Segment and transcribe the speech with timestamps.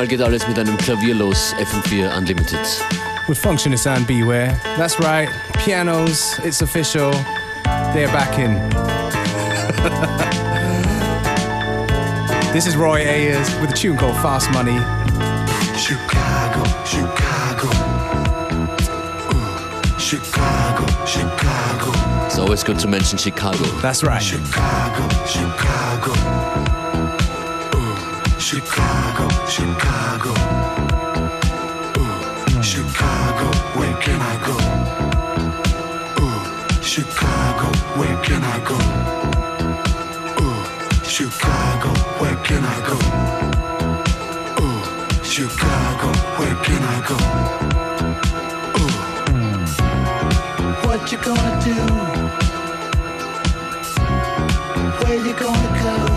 [0.00, 1.54] Wieder mal geht alles mit einem Klavier los.
[1.56, 2.58] FM4 Unlimited.
[3.28, 4.58] With Functionist and Beware.
[4.78, 5.28] That's right.
[5.62, 7.12] Pianos, it's official.
[7.92, 8.54] They're back in.
[12.54, 14.78] this is Roy Ayers with a tune called Fast Money.
[15.76, 17.68] Chicago, Chicago.
[19.98, 21.92] Chicago, Chicago.
[22.24, 23.64] It's always good to mention Chicago.
[23.82, 24.22] That's right.
[24.22, 26.79] Chicago, Chicago.
[28.50, 30.32] Chicago, Chicago.
[31.94, 33.46] Uh, Chicago,
[33.78, 34.56] where can I go?
[36.18, 38.76] Uh, Chicago, where can I go?
[40.42, 40.64] Uh,
[41.04, 42.98] Chicago, where can I go?
[44.58, 44.82] Uh,
[45.22, 46.10] Chicago,
[46.40, 47.18] where can I go?
[48.74, 48.90] Uh,
[50.88, 51.76] what you gonna do?
[55.04, 56.09] Where you gonna go?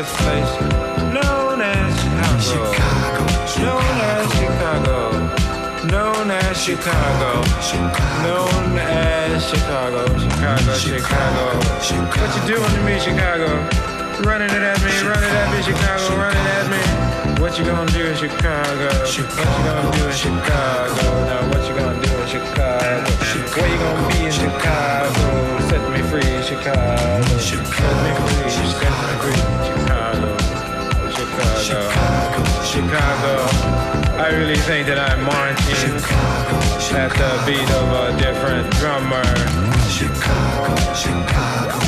[0.00, 0.52] This place
[1.12, 1.92] known as
[2.40, 3.20] Chicago.
[3.44, 4.96] Chicago, Known as Chicago.
[5.92, 7.36] Known as Chicago.
[8.28, 10.02] Known as Chicago.
[10.16, 12.20] Chicago, Chicago.
[12.20, 13.48] What you doing to me, Chicago?
[14.24, 16.80] Running it at me, running at me, Chicago, running at me.
[17.40, 18.88] What you gonna do in Chicago?
[19.00, 21.04] What you gonna do in Chicago?
[21.28, 23.10] Now what you gonna do in Chicago?
[23.56, 25.24] Where you gonna be in Chicago?
[25.68, 27.20] Set me free, Chicago.
[27.36, 27.72] Set me
[28.24, 29.59] free, set me free,
[32.70, 33.48] Chicago.
[33.48, 34.20] Chicago.
[34.22, 35.90] I really think that I'm marching
[36.94, 39.24] at the beat of a different drummer.
[39.90, 41.80] Chicago, Chicago.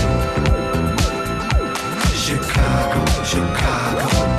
[2.18, 4.02] Chicago, Chicago.
[4.02, 4.31] Chicago,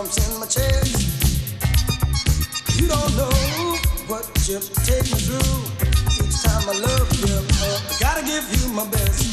[0.00, 0.96] thumps in my chest.
[2.80, 3.36] You don't know
[4.08, 4.58] what you
[4.88, 5.60] take me through.
[6.16, 9.28] Each time I love you, I gotta give you my best.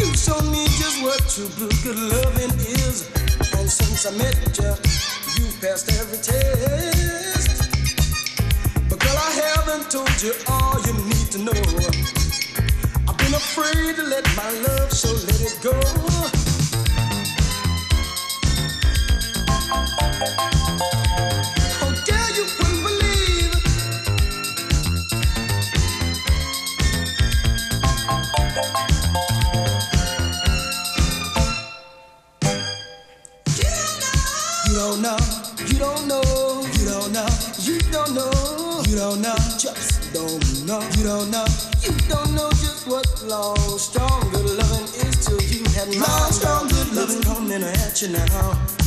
[0.00, 3.06] You show me just what true blue good loving is.
[3.56, 4.74] And since I met you,
[5.36, 7.70] you've passed every test.
[8.88, 11.62] But girl, I haven't told you all you need to know.
[13.06, 16.47] I've been afraid to let my love, so let it go.
[20.18, 20.58] You wouldn't.
[34.66, 35.16] You don't know,
[35.66, 36.22] you don't know,
[36.72, 37.28] you don't know,
[37.60, 41.46] you don't know, you don't know, just don't know, you don't know,
[41.82, 46.68] you don't know just what long, strong good loving is till you had long, strong
[46.68, 48.77] good loving coming at you now.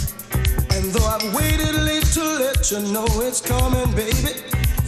[0.91, 4.36] And though I've waited late to let you know it's coming, baby,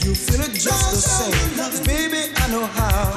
[0.03, 1.85] you feel it just the same.
[1.85, 3.13] baby, I know how.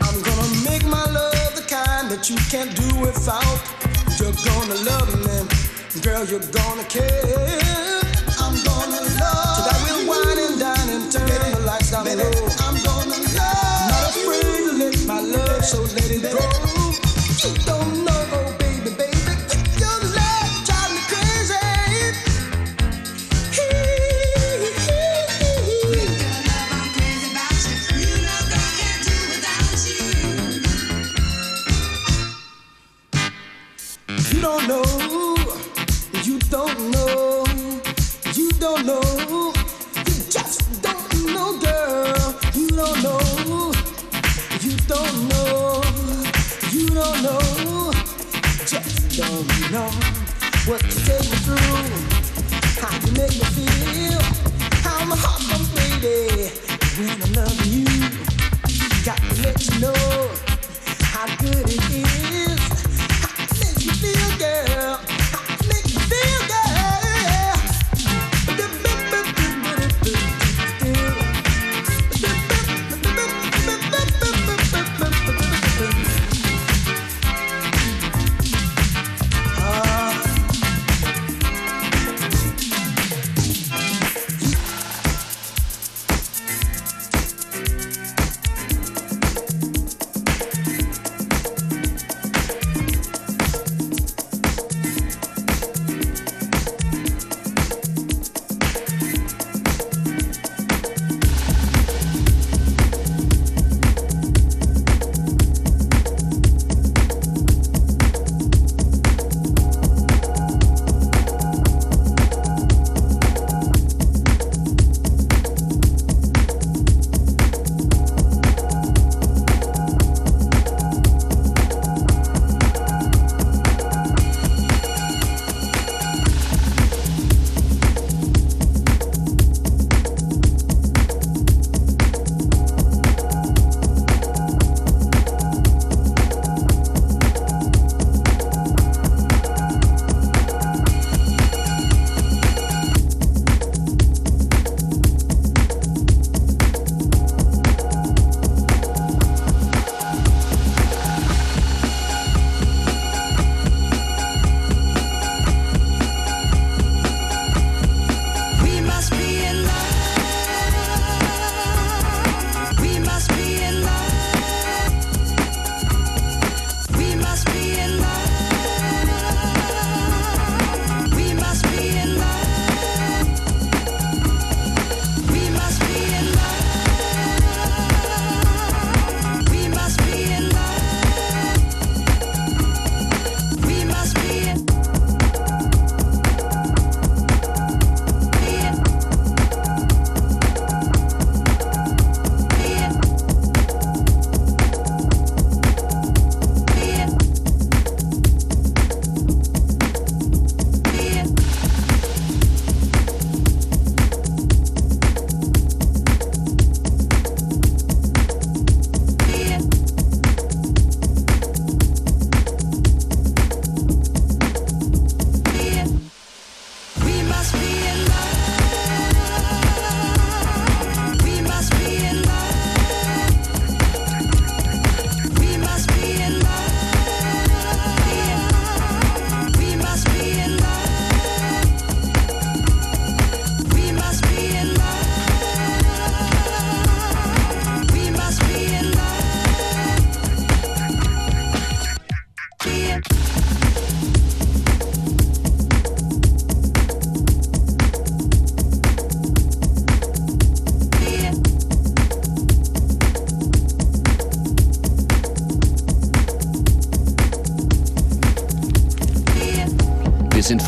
[0.00, 3.60] I'm gonna make my love the kind that you can't do without.
[4.16, 8.00] You're gonna love me, girl, you're gonna care.
[8.40, 9.52] I'm gonna love.
[9.60, 12.48] Tonight we'll wine and dine and turn the lights down low.
[12.64, 13.92] I'm gonna love.
[13.92, 16.40] Not afraid to let my love, so let it go.
[17.44, 18.43] You don't know,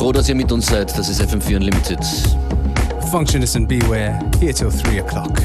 [0.06, 0.96] froh, dass ihr mit uns seid.
[0.96, 1.98] Das ist FM4 Unlimited.
[3.10, 5.40] Functionist and Beware, here till 3 o'clock.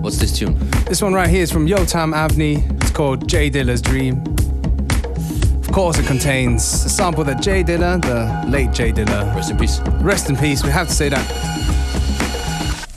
[0.00, 0.56] What's this tune?
[0.88, 2.62] This one right here is from Yotam Avni.
[2.80, 4.22] It's called Jay Dilla's Dream.
[5.60, 9.58] Of course, it contains a sample that Jay Dilla, the late Jay Dilla, Rest in
[9.58, 9.80] peace.
[10.00, 11.26] rest in peace, we have to say that.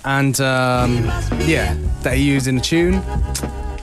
[0.05, 1.03] And um,
[1.45, 3.01] yeah, that he used in the tune.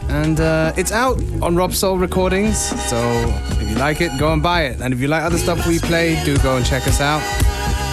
[0.08, 2.58] And uh, it's out on Robsoul Recordings.
[2.88, 2.98] So
[3.72, 4.80] you like it, go and buy it.
[4.80, 7.22] And if you like other stuff we play, do go and check us out.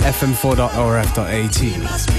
[0.03, 2.18] fm4.orf.at.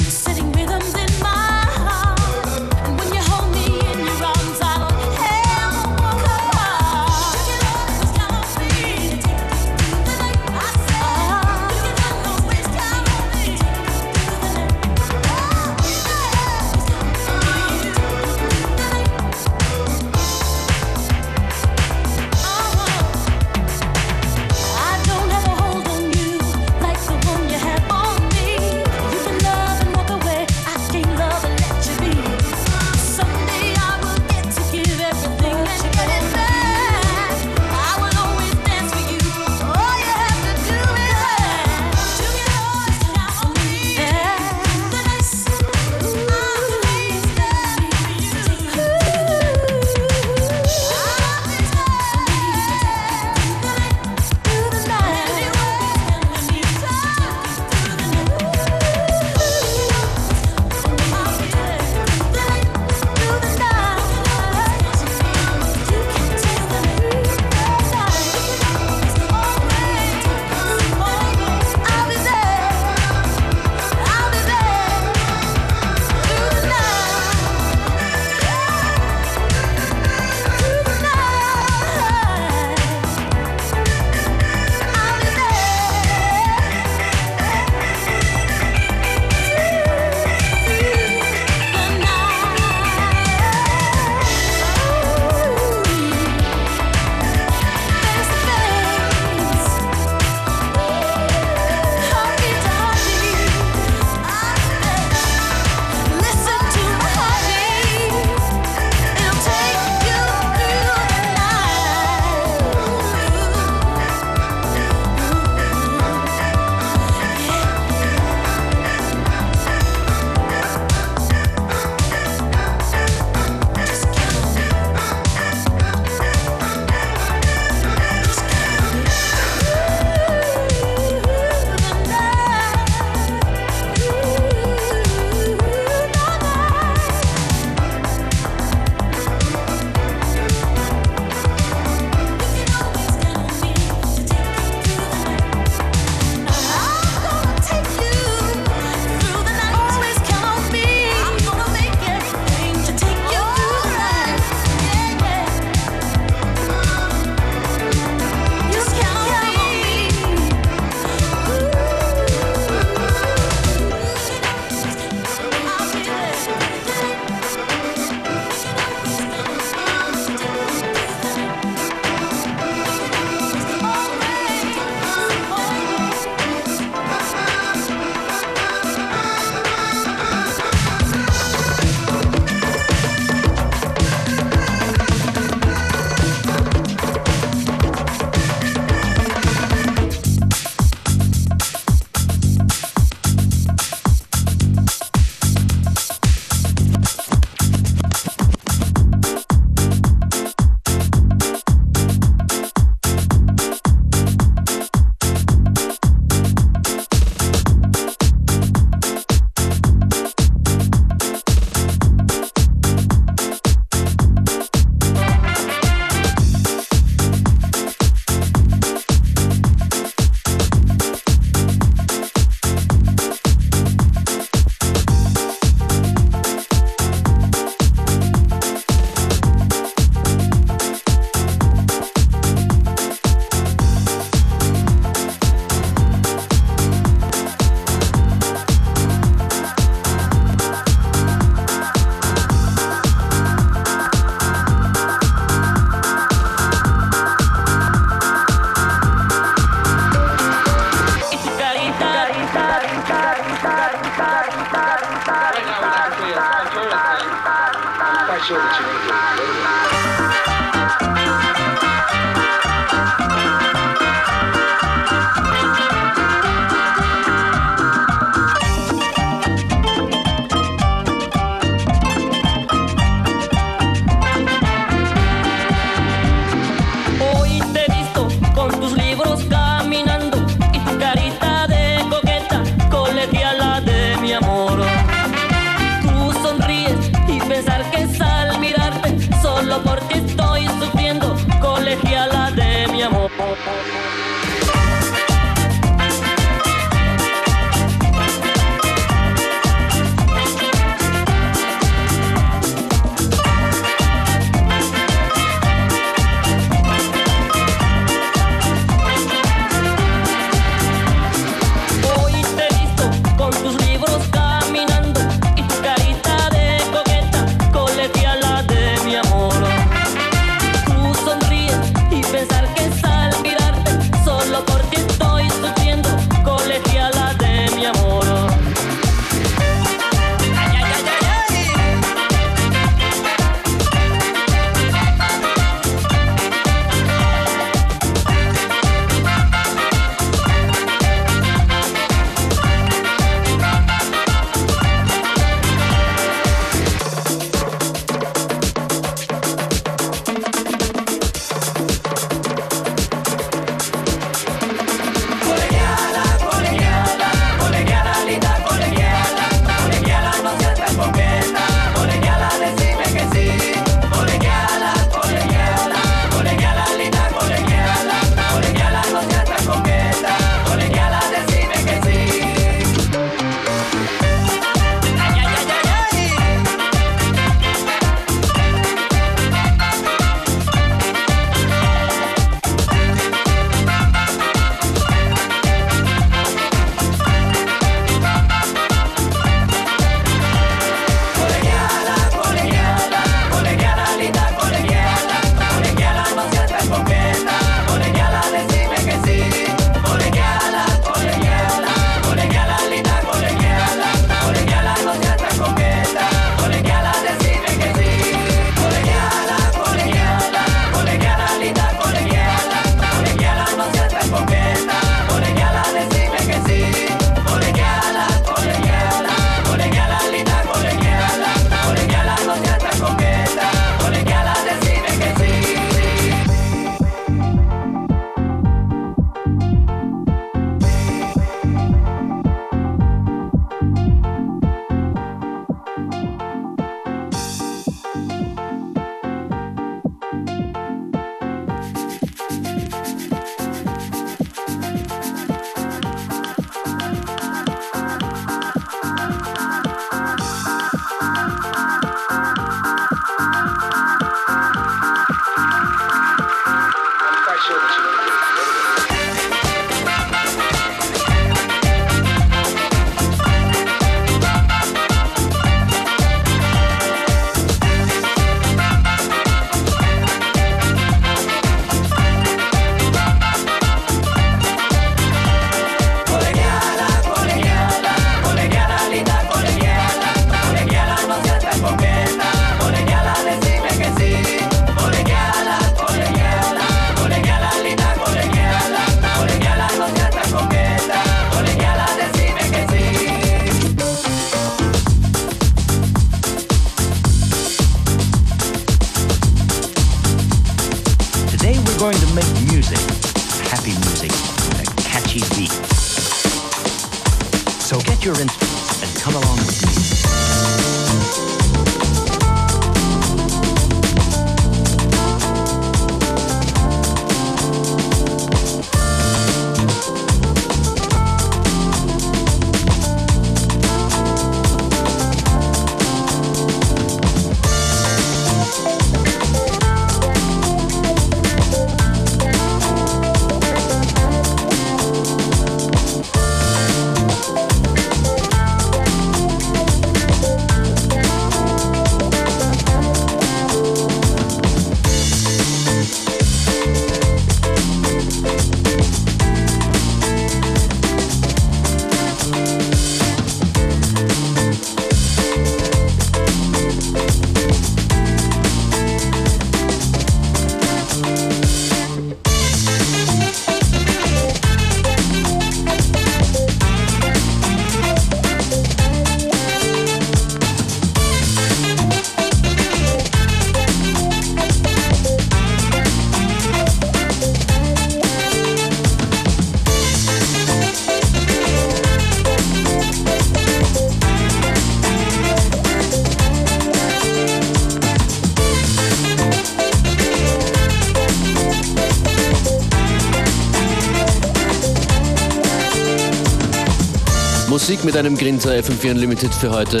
[597.90, 600.00] Musik mit einem Grinser FM4 Unlimited für heute.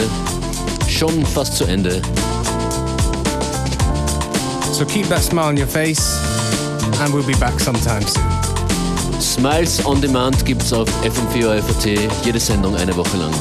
[0.86, 2.00] Schon fast zu Ende.
[4.70, 6.16] So keep that smile on your face,
[7.00, 8.22] and we'll be back sometime soon.
[9.20, 13.32] Smiles on Demand gibt's auf FM4 FAT, jede Sendung eine Woche lang.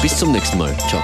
[0.00, 0.76] Bis zum nächsten Mal.
[0.88, 1.02] Ciao.